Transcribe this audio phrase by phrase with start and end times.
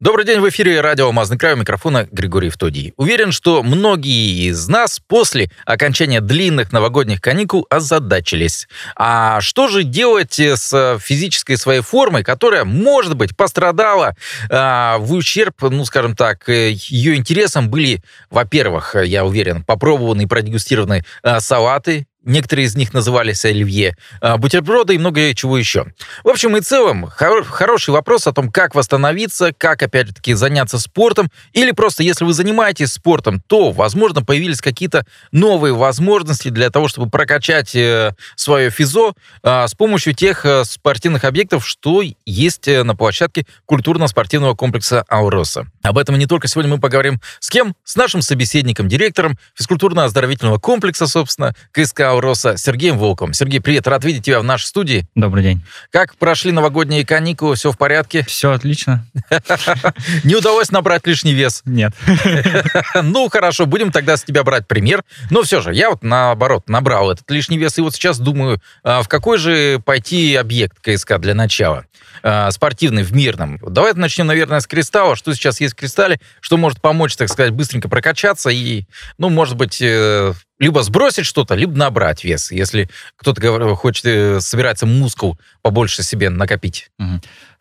[0.00, 2.94] Добрый день, в эфире радио «Алмазный край», у микрофона Григорий Втодий.
[2.96, 8.66] Уверен, что многие из нас после окончания длинных новогодних каникул озадачились.
[8.96, 14.16] А что же делать с физической своей формой, которая, может быть, пострадала
[14.48, 21.04] а, в ущерб, ну, скажем так, ее интересам были, во-первых, я уверен, попробованы и продегустированы
[21.22, 25.86] а, салаты, Некоторые из них назывались оливье, а, бутерброды и многое чего еще.
[26.22, 31.30] В общем и целом, хор- хороший вопрос о том, как восстановиться, как, опять-таки, заняться спортом,
[31.54, 37.08] или просто, если вы занимаетесь спортом, то, возможно, появились какие-то новые возможности для того, чтобы
[37.08, 39.12] прокачать э, свое физо
[39.42, 45.66] э, с помощью тех э, спортивных объектов, что есть э, на площадке культурно-спортивного комплекса «Ауроса».
[45.82, 47.74] Об этом не только сегодня мы поговорим с кем?
[47.84, 53.32] С нашим собеседником, директором физкультурно-оздоровительного комплекса, собственно, КСК Ауроса Сергеем Волковым.
[53.32, 55.06] Сергей, привет, рад видеть тебя в нашей студии.
[55.14, 55.64] Добрый день.
[55.90, 58.24] Как прошли новогодние каникулы, все в порядке?
[58.28, 59.06] Все отлично.
[60.24, 61.62] Не удалось набрать лишний вес?
[61.64, 61.92] Нет.
[63.02, 65.04] Ну, хорошо, будем тогда с тебя брать пример.
[65.30, 69.02] Но все же, я вот наоборот набрал этот лишний вес, и вот сейчас думаю, а,
[69.02, 71.86] в какой же пойти объект КСК для начала?
[72.22, 73.58] А, спортивный, в мирном.
[73.62, 75.16] Давай начнем, наверное, с кристалла.
[75.16, 78.84] Что сейчас есть в кристалле, что может помочь, так сказать, быстренько прокачаться и,
[79.18, 83.40] ну, может быть, э, либо сбросить что-то, либо набрать вес, если кто-то
[83.74, 86.90] хочет, э, собирается мускул побольше себе накопить.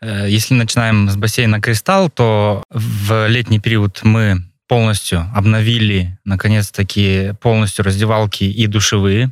[0.02, 7.86] Э, Если начинаем с бассейна «Кристалл», то в летний период мы полностью обновили, наконец-таки, полностью
[7.86, 9.32] раздевалки и душевые,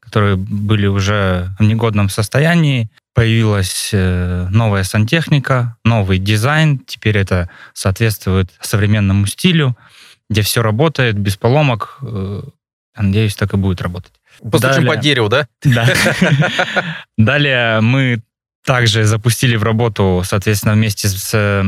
[0.00, 2.90] которые были уже в негодном состоянии.
[3.14, 6.80] Появилась э, новая сантехника, новый дизайн.
[6.80, 9.76] Теперь это соответствует современному стилю,
[10.28, 11.98] где все работает без поломок.
[12.96, 14.12] Надеюсь, так и будет работать.
[14.42, 14.92] Постучим Далее.
[14.92, 15.48] по дереву, да?
[15.62, 15.88] Да.
[17.16, 18.22] Далее мы
[18.64, 21.64] также запустили в работу, соответственно, вместе с,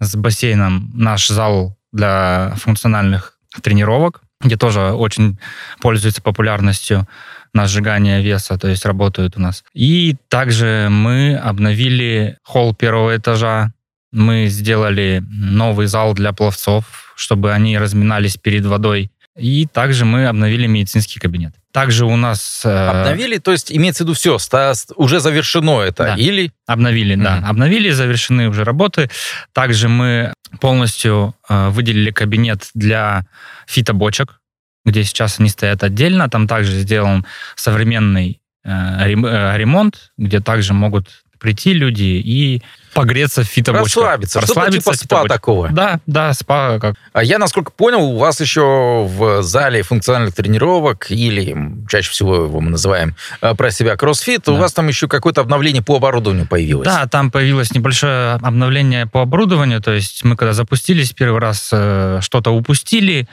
[0.00, 5.38] с бассейном наш зал для функциональных тренировок, где тоже очень
[5.80, 7.06] пользуется популярностью
[7.54, 9.64] на сжигание веса, то есть работают у нас.
[9.74, 13.72] И также мы обновили холл первого этажа,
[14.12, 19.10] мы сделали новый зал для пловцов, чтобы они разминались перед водой.
[19.38, 21.54] И также мы обновили медицинский кабинет.
[21.72, 22.62] Также у нас...
[22.64, 24.36] э, Обновили, то есть имеется в виду все,
[24.96, 26.14] уже завершено это, Да.
[26.16, 26.52] или...
[26.66, 27.36] Обновили, да.
[27.36, 27.46] Мгм.
[27.46, 29.10] Обновили, завершены уже работы.
[29.52, 33.26] Также мы полностью э, выделили кабинет для
[33.66, 34.40] фитобочек,
[34.84, 36.28] где сейчас они стоят отдельно.
[36.28, 37.24] Там также сделан
[37.54, 42.62] современный э, э, ремонт, где также могут прийти люди и
[42.94, 44.02] погреться в фитобочках.
[44.04, 45.68] Расслабиться, что-то типа спа такого.
[45.70, 46.94] Да, да, спа как.
[47.12, 51.56] А я, насколько понял, у вас еще в зале функциональных тренировок, или
[51.88, 54.60] чаще всего его мы называем э, про себя кроссфит, у Да.
[54.60, 56.86] вас там еще какое-то обновление по оборудованию появилось.
[56.88, 59.80] Да, там появилось небольшое обновление по оборудованию.
[59.80, 63.28] То есть мы когда запустились первый раз, э, что-то упустили.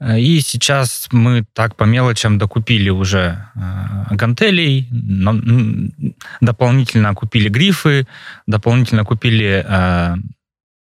[0.00, 4.88] Э, И сейчас мы так по мелочам докупили уже э, гантелей,
[6.40, 8.06] дополнительно купили грифы,
[8.46, 10.16] дополнительно купили э,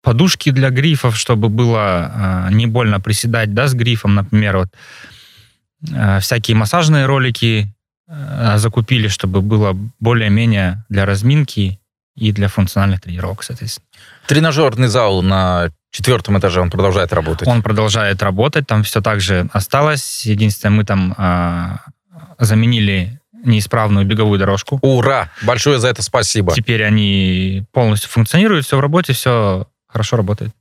[0.03, 4.69] подушки для грифов, чтобы было не больно приседать да, с грифом, например, вот
[6.21, 7.67] всякие массажные ролики
[8.55, 11.79] закупили, чтобы было более-менее для разминки
[12.15, 13.85] и для функциональных тренировок, соответственно.
[14.31, 17.47] Тренажерный зал на четвертом этаже, он продолжает работать.
[17.47, 20.25] Он продолжает работать, там все так же осталось.
[20.25, 21.79] Единственное, мы там а,
[22.39, 24.79] заменили неисправную беговую дорожку.
[24.81, 25.29] Ура!
[25.41, 26.53] Большое за это спасибо.
[26.53, 30.51] Теперь они полностью функционируют, все в работе, все хорошо работает.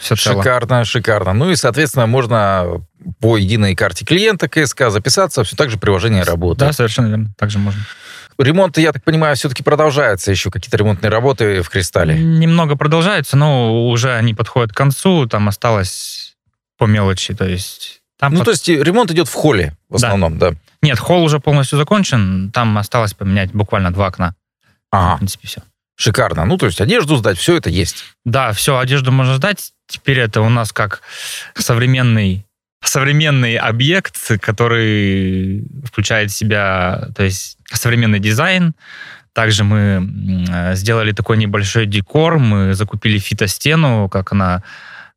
[0.00, 0.42] Все цело.
[0.42, 1.32] Шикарно, шикарно.
[1.32, 2.84] Ну и, соответственно, можно
[3.20, 6.70] по единой карте клиента КСК записаться, все так же приложение работает.
[6.70, 7.30] Да, совершенно верно.
[7.38, 7.80] Также можно.
[8.38, 12.18] Ремонт, я так понимаю, все-таки продолжается еще какие-то ремонтные работы в Кристалле.
[12.18, 16.36] Немного продолжается, но уже они подходят к концу, там осталось
[16.78, 18.00] по мелочи, то есть...
[18.18, 20.06] Там Ну, под- то есть ремонт идет в холле в Да.
[20.06, 20.52] основном, да?
[20.80, 24.34] Нет, холл уже полностью закончен, там осталось поменять буквально два окна.
[24.90, 25.62] В Ага, принципе, все.
[25.96, 26.44] шикарно.
[26.44, 28.04] Ну, то есть одежду сдать, все это есть.
[28.24, 29.72] Да, все, одежду можно сдать.
[29.88, 31.02] Теперь это у нас как
[31.54, 32.44] современный
[32.82, 38.74] современный объект, который включает в себя, то есть современный дизайн.
[39.32, 44.62] Также мы э, сделали такой небольшой декор, мы закупили фитостену, как она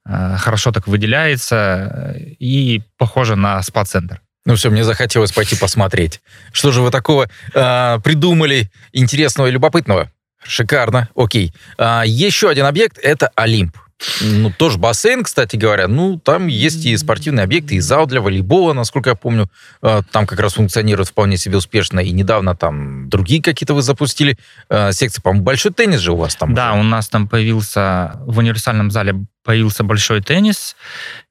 [0.05, 4.21] э, хорошо так выделяется э, и похожа на спа-центр.
[4.45, 6.21] Ну все, мне захотелось пойти посмотреть.
[6.53, 10.11] Что же вы такого э, придумали интересного и любопытного?
[10.43, 11.53] Шикарно, окей.
[11.77, 13.75] А, еще один объект— это Олимп.
[14.21, 15.87] Ну, тоже бассейн, кстати говоря.
[15.87, 19.49] Ну, там есть и спортивные объекты, и зал для волейбола, насколько я помню.
[19.81, 22.01] Э, там как раз функционирует вполне себе успешно.
[22.01, 24.37] И недавно там другие какие-то вы запустили
[24.69, 25.21] э, секции.
[25.21, 26.53] По-моему, большой теннис же у вас там.
[26.53, 26.81] Да, уже.
[26.81, 30.75] у нас там появился, в универсальном зале появился большой теннис,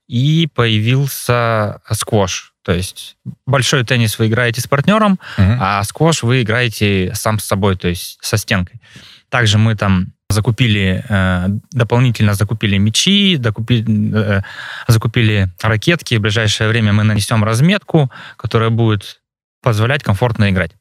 [0.08, 2.52] и появился сквош.
[2.62, 5.58] То есть большой теннис вы играете с партнером, Мгм.
[5.60, 8.80] а сквош вы играете сам с собой, то есть со стенкой.
[9.28, 13.84] Также мы там закупили, э, дополнительно закупили мячи, докупи-
[14.14, 14.42] э,
[14.88, 16.16] закупили ракетки.
[16.16, 19.20] В ближайшее время мы нанесем разметку, которая будет
[19.62, 20.72] позволять комфортно играть.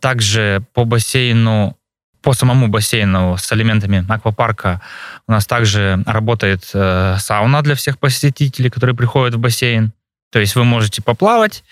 [0.00, 1.76] Также по бассейну,
[2.22, 4.80] по самому бассейну с элементами аквапарка
[5.28, 9.92] у нас также работает э, сауна для всех посетителей, которые приходят в бассейн.
[10.30, 11.62] То есть вы можете поплавать,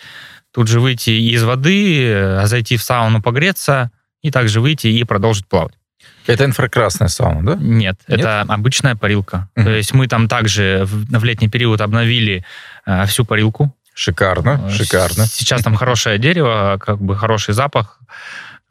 [0.53, 3.91] тут же выйти из воды, зайти в сауну погреться,
[4.23, 5.80] и также выйти и продолжить плавать.
[6.27, 7.55] Это инфракрасная сауна, да?
[7.61, 8.21] Нет, Нет?
[8.21, 9.49] это обычная парилка.
[9.57, 9.65] Мгм.
[9.67, 12.45] То есть мы там также в, в летний период обновили
[12.87, 13.75] э, всю парилку.
[13.95, 15.27] Шикарно, Э, шикарно.
[15.27, 17.99] с- Сейчас там хорошее дерево, как бы хороший запах.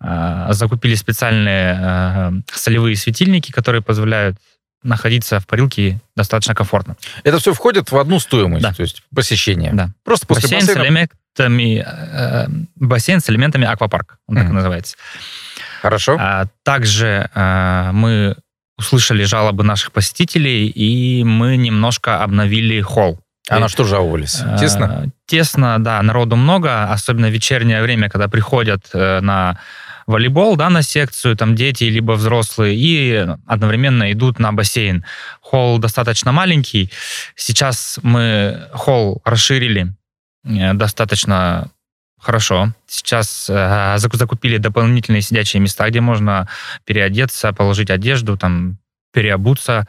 [0.02, 4.38] Э, Закупили специальные э, солевые светильники, которые позволяют
[4.82, 6.96] находиться в парилке достаточно комфортно.
[7.26, 8.72] Это все входит в одну стоимость, Да.
[8.74, 9.72] то есть посещение.
[9.74, 9.90] Да.
[10.06, 10.86] Просто после бассейн, с бассейна...
[10.86, 12.48] элементами, э,
[12.78, 14.96] бассейн с элементами аквапарк, он так и называется.
[15.82, 16.18] Хорошо.
[16.20, 18.36] А, Также э, мы
[18.78, 23.20] услышали жалобы наших посетителей, и мы немножко обновили холл.
[23.50, 24.42] А на что жаловались?
[24.42, 25.12] Э, Тесно?
[25.26, 29.60] Тесно, да, народу много, особенно в вечернее время, когда приходят э, на
[30.06, 35.04] волейбол, да, на секцию, там дети, либо взрослые, и одновременно идут на бассейн.
[35.42, 36.92] Холл достаточно маленький.
[37.36, 39.94] Сейчас мы холл расширили
[40.46, 41.70] э, достаточно
[42.20, 42.74] хорошо.
[42.88, 46.48] Сейчас э, зак- закупили дополнительные сидячие места, где можно
[46.86, 48.78] переодеться, положить одежду, там,
[49.14, 49.88] переобуться.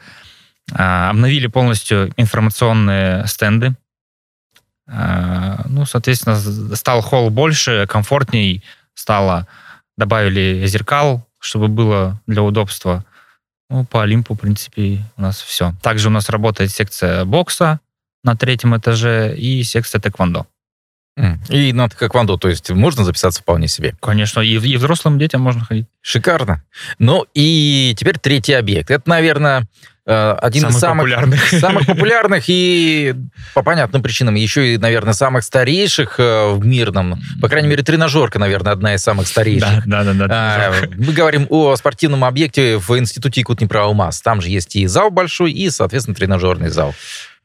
[0.73, 3.75] А, Обновили полностью информационные стенды.
[4.87, 6.37] А, Ну, соответственно,
[6.75, 8.63] стал холл больше, комфортней
[8.93, 9.47] стало.
[9.97, 13.05] Добавили зеркал, чтобы было для удобства.
[13.69, 15.73] Ну, по Олимпу, в принципе, у нас все.
[15.81, 17.79] Также у нас работает секция бокса
[18.23, 20.45] на третьем этаже и секция тэквондо.
[21.49, 23.93] И на тэквондо, то есть можно записаться вполне себе.
[23.99, 25.85] Конечно, и, и взрослым детям можно ходить.
[26.01, 26.63] Шикарно.
[26.99, 28.89] Ну и теперь третий объект.
[28.89, 29.67] Это, наверное,
[30.05, 31.49] э, один Самых из самых популярных.
[31.49, 33.13] самых популярных и
[33.53, 37.21] по понятным причинам еще и, наверное, самых старейших э, в мирном.
[37.41, 39.85] По крайней мере, тренажерка, наверное, одна из самых старейших.
[39.85, 40.27] Да, да, да.
[40.27, 40.67] да.
[40.69, 44.21] А, Мы говорим о спортивном объекте в институте Якутнепра Алмаз.
[44.21, 46.95] Там же есть и зал большой, и, соответственно, тренажерный зал.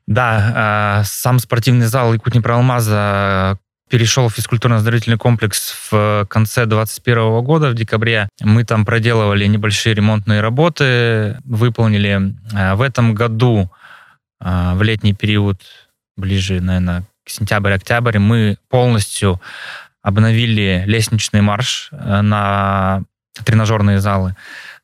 [0.06, 3.58] Да, э, сам спортивный зал Якутнепра Алмаза
[3.88, 8.28] перешел в физкультурно-оздоровительный комплекс в конце 2021 года, в декабре.
[8.40, 12.34] Мы там проделывали небольшие ремонтные работы, выполнили.
[12.54, 13.70] Э, В этом году,
[14.40, 15.60] э, в летний период,
[16.16, 19.40] ближе, наверное, к сентябрь-октябрь, мы полностью
[20.02, 23.02] обновили лестничный марш э, на
[23.44, 24.36] тренажерные залы.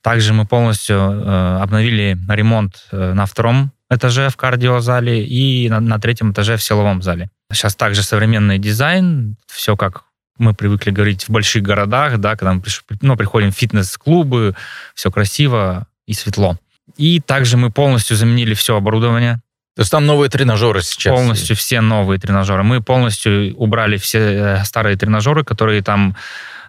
[0.02, 5.98] Также мы полностью э, обновили ремонт э, на втором этаже в кардиозале и на, на
[5.98, 7.30] третьем этаже в силовом зале.
[7.52, 10.04] Сейчас также современный дизайн, все как
[10.38, 12.62] мы привыкли говорить в больших городах, да, когда мы
[13.00, 14.54] ну, приходим в фитнес-клубы,
[14.94, 16.58] все красиво и светло.
[16.96, 19.36] И также мы полностью заменили все оборудование,
[19.76, 21.14] То есть там новые тренажеры сейчас.
[21.14, 22.62] полностью все новые тренажеры.
[22.62, 26.16] Мы полностью убрали все э, старые тренажеры, которые там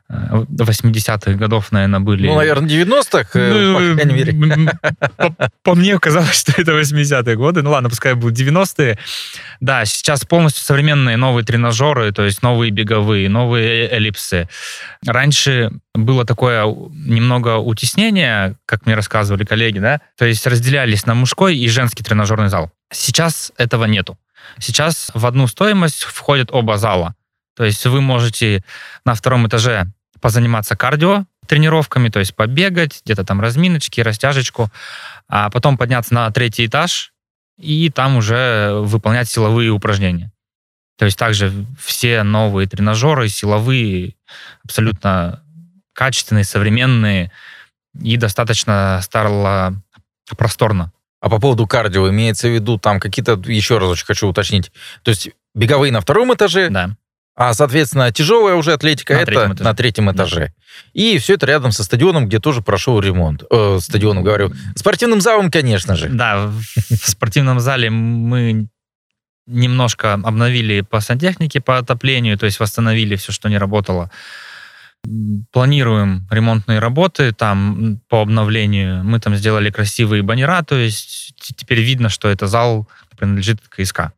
[0.10, 2.28] 80-х годов, наверное, были.
[2.28, 4.70] Ну, наверное, 90-х, э, Ну, по крайней мере.
[5.18, 7.62] По, по мне казалось, что это 80-е годы.
[7.62, 9.00] Ну ладно, пускай будут 90-е.
[9.60, 14.48] Да, сейчас полностью современные новые тренажеры, то есть новые беговые, новые э- эллипсы.
[15.06, 21.58] Раньше было такое немного утеснение, как мне рассказывали коллеги, да, то есть разделялись на мужской
[21.58, 22.72] и женский тренажерный зал.
[22.92, 24.18] Сейчас этого нету.
[24.60, 27.16] Сейчас в одну стоимость входят оба зала.
[27.56, 28.64] То есть вы можете
[29.06, 29.88] на втором этаже
[30.22, 34.70] позаниматься кардио, тренировками, то есть побегать, где-то там разминочки, растяжечку,
[35.28, 37.14] а потом подняться на третий этаж
[37.60, 40.32] и там уже выполнять силовые упражнения.
[40.98, 44.16] То есть также все новые тренажеры, силовые,
[44.64, 45.44] абсолютно
[45.94, 47.32] качественные, современные
[48.00, 49.76] и достаточно стало
[50.38, 50.92] просторно.
[51.20, 54.72] А по поводу кардио имеется в виду там какие-то, еще разочек хочу уточнить,
[55.04, 56.96] то есть беговые на втором этаже, Да.
[57.36, 59.63] А, соответственно, тяжелая уже атлетика На это третьем этаже.
[59.63, 60.54] на третьем этаже.
[60.94, 63.44] И все это рядом со стадионом, где тоже прошел ремонт.
[63.50, 64.54] Э, стадионом, говорю.
[64.75, 66.10] Спортивным залом, конечно же.
[66.10, 68.68] Да, в в спортивном зале мы
[69.48, 74.10] немножко обновили по сантехнике, по отоплению, то есть восстановили все, что не работало.
[75.52, 79.04] планируем ремонтные работы там по обновлению.
[79.04, 82.88] Мы там сделали красивые баннера, то есть теперь видно, что это зал
[83.18, 84.13] принадлежит КСК.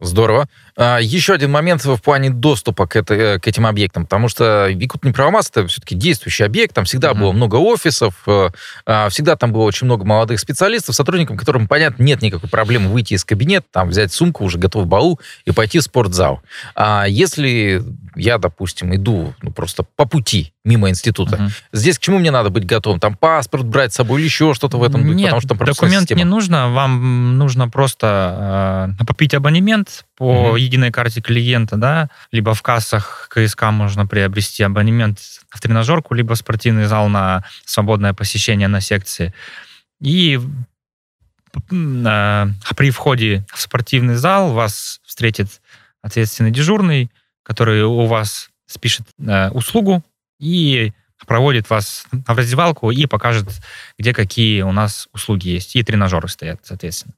[0.00, 0.48] Здорово.
[0.78, 4.68] А, еще один момент в плане доступа к, это, э, к этим объектам, потому что
[4.68, 7.18] Якут Неправомаз это все-таки действующий объект, там всегда mm-hmm.
[7.18, 8.50] было много офисов, э,
[8.84, 13.14] а, всегда там было очень много молодых специалистов, сотрудникам, которым, понятно, нет никакой проблемы выйти
[13.14, 16.42] из кабинета, там взять сумку, уже готов балу и пойти в спортзал.
[16.74, 17.82] А если
[18.16, 21.36] я, допустим, иду ну, просто по пути мимо института.
[21.36, 21.50] Угу.
[21.72, 22.98] Здесь к чему мне надо быть готовым?
[22.98, 25.14] Там паспорт брать с собой или еще что-то в этом?
[25.14, 26.18] Нет, потому что документ система.
[26.18, 26.70] не нужно.
[26.70, 30.56] Вам нужно просто э, купить абонемент по угу.
[30.56, 35.18] единой карте клиента, да, либо в кассах КСК можно приобрести абонемент
[35.50, 39.34] в тренажерку, либо в спортивный зал на свободное посещение на секции.
[40.00, 40.40] И
[41.70, 42.46] э,
[42.76, 45.60] при входе в спортивный зал вас встретит
[46.02, 47.10] ответственный дежурный,
[47.42, 50.02] который у вас спишет э, услугу
[50.38, 50.92] и
[51.26, 53.48] проводит вас в раздевалку и покажет,
[53.98, 55.76] где какие у нас услуги есть.
[55.76, 57.14] И тренажеры стоят, соответственно.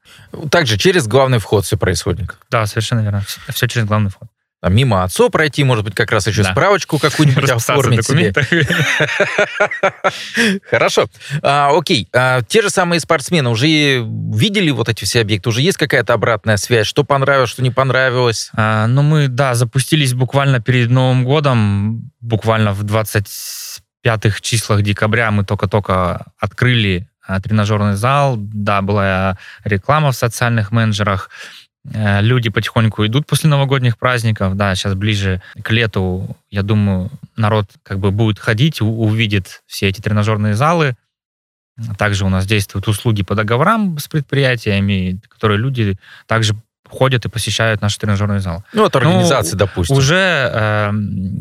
[0.51, 2.37] Также через главный вход все происходит?
[2.51, 3.25] Да, совершенно верно.
[3.49, 4.29] Все через главный вход.
[4.61, 6.51] А мимо отцов пройти, может быть, как раз еще да.
[6.51, 8.33] справочку какую-нибудь оформить себе.
[10.69, 11.07] Хорошо.
[11.43, 12.09] А, окей.
[12.13, 15.51] А, те же самые спортсмены уже видели вот эти все объекты?
[15.51, 16.89] Уже есть какая-то обратная связь?
[16.89, 18.51] Что понравилось, что не понравилось?
[18.53, 22.83] А, ну, мы, да, запустились буквально перед Новым годом, буквально в
[24.17, 31.31] 25-х числах декабря мы только-только открыли а, тренажерный зал, да, была реклама в социальных менеджерах,
[31.95, 37.67] Э, люди потихоньку идут после новогодних праздников, да, сейчас ближе к лету, я думаю, народ
[37.83, 40.97] как бы будет ходить, увидит все эти тренажерные залы.
[41.97, 45.97] Также у нас действуют услуги по договорам с предприятиями, которые люди
[46.27, 46.55] также
[46.91, 48.65] ходят и посещают наш тренажерный зал.
[48.73, 49.97] Ну, от организации, ну, допустим.
[49.97, 50.93] Уже, э,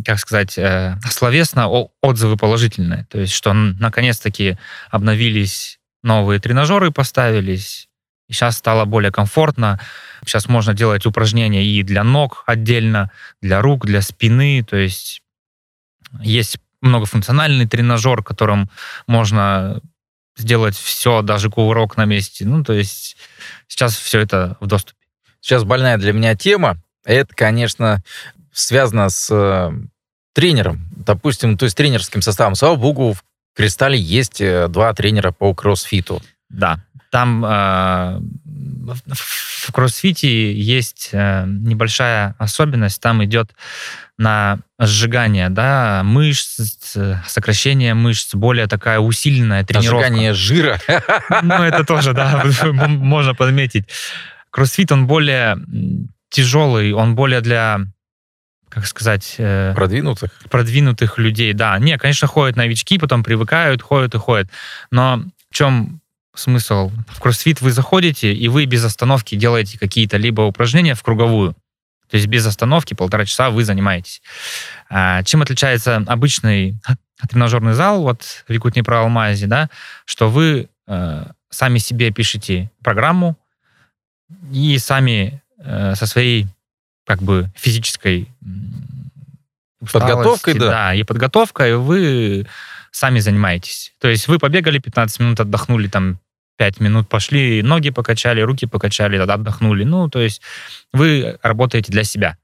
[0.05, 1.67] как сказать, э, словесно
[2.01, 3.05] отзывы положительные.
[3.09, 4.57] То есть, что наконец-таки
[4.89, 7.87] обновились новые тренажеры, поставились,
[8.27, 9.79] и сейчас стало более комфортно.
[10.25, 13.11] Сейчас можно делать упражнения и для ног отдельно,
[13.41, 14.65] для рук, для спины.
[14.69, 15.21] То есть
[16.21, 18.69] есть многофункциональный тренажер, которым
[19.07, 19.81] можно
[20.37, 22.45] сделать все, даже кувырок на месте.
[22.45, 23.17] Ну, то есть
[23.67, 24.96] сейчас все это в доступе.
[25.41, 26.77] Сейчас больная для меня тема.
[27.05, 28.03] Это, конечно,
[28.51, 29.71] связано с э,
[30.33, 30.87] тренером.
[30.95, 32.55] Допустим, то есть тренерским составом.
[32.55, 33.23] Слава богу, в
[33.55, 36.21] «Кристалле» есть э, два тренера по кроссфиту.
[36.49, 36.83] Да.
[37.11, 38.19] Там э,
[39.09, 43.01] в кроссфите есть э, небольшая особенность.
[43.01, 43.51] Там идет
[44.17, 50.05] на сжигание да, мышц, сокращение мышц, более такая усиленная тренировка.
[50.05, 50.79] Сжигание жира.
[51.41, 53.85] Ну, это тоже, да, можно подметить.
[54.49, 55.57] Кроссфит, он более
[56.29, 57.79] тяжелый, он более для
[58.69, 59.35] как сказать...
[59.37, 60.31] Э, продвинутых?
[60.49, 61.79] Продвинутых людей, да.
[61.79, 64.49] Не, конечно, ходят новички, потом привыкают, ходят и ходят.
[64.91, 66.01] Но в чем
[66.35, 66.91] смысл?
[67.07, 71.53] В кроссфит вы заходите, и вы без остановки делаете какие-то либо упражнения в круговую,
[72.09, 74.21] то есть без остановки полтора часа вы занимаетесь.
[74.89, 76.79] А, чем отличается обычный
[77.27, 79.69] тренажерный зал, вот в Якутне про Алмазе, да,
[80.05, 83.37] что вы э, сами себе пишете программу
[84.51, 86.47] и сами э, со своей
[87.05, 88.27] как бы физической
[89.91, 90.69] подготовкой, да.
[90.69, 92.47] да, и подготовкой вы
[92.91, 93.93] сами занимаетесь.
[93.99, 96.19] То есть вы побегали 15 минут, отдохнули там
[96.57, 99.83] пять минут пошли, ноги покачали, руки покачали, тогда отдохнули.
[99.83, 100.41] Ну, то есть
[100.91, 102.37] вы работаете для себя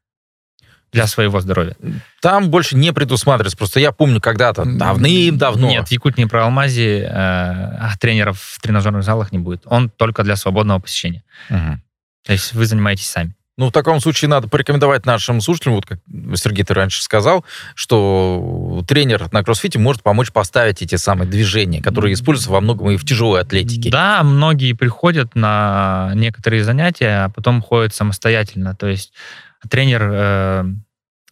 [0.93, 1.75] для своего здоровья.
[2.21, 3.57] Там больше не предусматривается.
[3.57, 5.67] Просто я помню когда-то, давным-давно.
[5.67, 9.63] Нет, в Якутии про Алмазе э, тренеров в тренажерных залах не будет.
[9.65, 11.23] Он только для свободного посещения.
[11.49, 11.79] Угу.
[12.25, 13.35] То есть вы занимаетесь сами.
[13.55, 15.99] Ну, в таком случае надо порекомендовать нашим слушателям, вот как
[16.35, 17.45] Сергей, ты раньше сказал,
[17.75, 22.97] что тренер на кроссфите может помочь поставить эти самые движения, которые используются во многом и
[22.97, 23.91] в тяжелой атлетике.
[23.91, 28.75] Да, многие приходят на некоторые занятия, а потом ходят самостоятельно.
[28.75, 29.13] То есть
[29.69, 30.65] тренер э,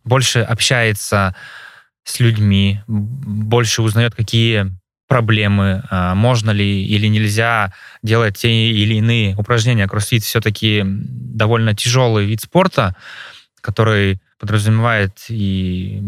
[0.04, 1.36] больше общается
[2.04, 4.72] с людьми, больше узнает, какие
[5.08, 9.88] проблемы, а, можно ли или нельзя делать те или иные упражнения.
[9.88, 12.96] Кроссфит все-таки довольно тяжелый вид спорта,
[13.60, 16.02] который подразумевает и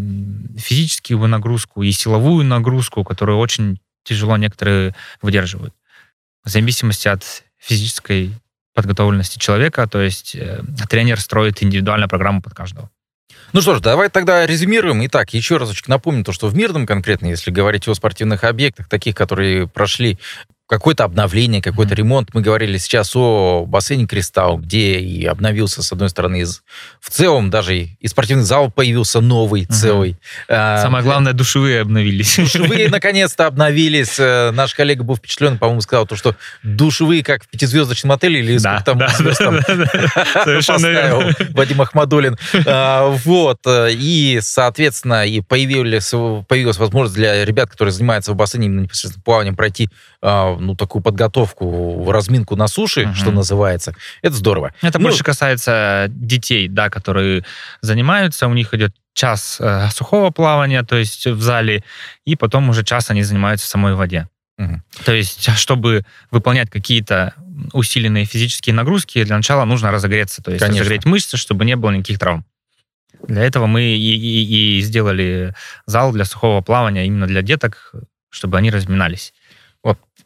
[0.57, 5.73] физическую нагрузку, и силовую нагрузку, которую очень тяжело некоторые выдерживают.
[6.43, 7.23] В зависимости от
[7.59, 8.33] физической
[8.73, 12.89] подготовленности человека, то есть э, тренер строит индивидуальную программу под каждого.
[13.53, 15.05] Ну что ж, давай тогда резюмируем.
[15.05, 19.15] Итак, еще разочек напомню то, что в Мирном конкретно, если говорить о спортивных объектах, таких,
[19.15, 20.17] которые прошли
[20.67, 22.33] какое-то обновление, какой-то ремонт.
[22.33, 26.63] Мы говорили сейчас о бассейне «Кристалл», где и обновился, с одной стороны, из,
[27.01, 30.17] в целом даже и, спортивный зал появился новый, целый.
[30.47, 32.37] А, Самое главное, душевые обновились.
[32.37, 34.19] Душевые наконец-то обновились.
[34.19, 38.57] Э, наш коллега был впечатлен, по-моему, сказал, то, что душевые, как в пятизвездочном отеле, или
[38.57, 39.57] да, там да, там
[40.45, 42.37] поставил Вадим Ахмадулин.
[42.65, 43.59] А, вот.
[43.65, 49.55] Э, и, соответственно, и появилась, возможность для ребят, которые занимаются в бассейне именно непосредственно плаванием,
[49.55, 49.89] пройти
[50.21, 53.13] а, ну, такую подготовку, разминку на суше, угу.
[53.13, 53.95] что называется.
[54.21, 54.73] Это здорово.
[54.81, 57.43] Это ну, больше касается детей, да, которые
[57.81, 61.83] занимаются, у них идет час э, сухого плавания, то есть в зале,
[62.25, 64.27] и потом уже час они занимаются в самой воде.
[64.57, 64.81] Угу.
[65.05, 67.33] То есть, чтобы выполнять какие-то
[67.73, 70.81] усиленные физические нагрузки, для начала нужно разогреться, то есть Конечно.
[70.81, 72.45] разогреть мышцы, чтобы не было никаких травм.
[73.27, 75.55] Для этого мы и, и, и сделали
[75.85, 77.93] зал для сухого плавания именно для деток,
[78.29, 79.33] чтобы они разминались.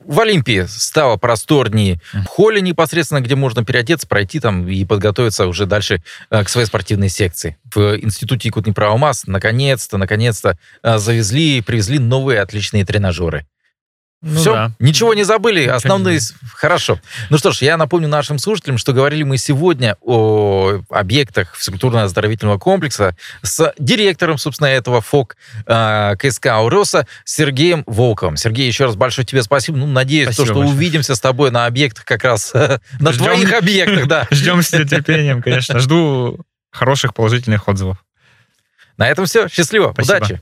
[0.08, 2.00] В Олимпии стало просторнее.
[2.14, 6.66] В холле непосредственно, где можно переодеться, пройти там и подготовиться уже дальше э, к своей
[6.66, 7.58] спортивной секции.
[7.76, 13.46] В институте Якутни-Правомас наконец-то, наконец-то э, завезли, привезли новые отличные тренажеры.
[14.24, 14.72] Ну, Все, да.
[14.80, 16.16] ничего не забыли, основные...
[16.16, 17.00] Не Хорошо.
[17.30, 23.16] Ну что ж, я напомню нашим слушателям, что говорили мы сегодня о объектах физкультурно-оздоровительного комплекса
[23.44, 28.38] с директором, собственно, этого ФОК э, КСК «Ауроса» Сергеем Волковым.
[28.38, 29.78] Сергей, еще раз большое тебе спасибо.
[29.78, 30.76] Ну, надеюсь, спасибо то, что большое.
[30.76, 33.26] увидимся с тобой на объектах как раз, на Ждем...
[33.26, 34.28] твоих объектах, да.
[34.32, 35.78] Ждем с нетерпением, конечно.
[35.78, 36.40] Жду
[36.72, 37.98] хороших положительных отзывов.
[38.98, 39.48] На этом все.
[39.48, 39.94] Счастливо.
[39.96, 40.42] Удачи.